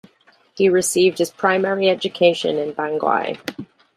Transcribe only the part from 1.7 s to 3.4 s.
education in Bangui.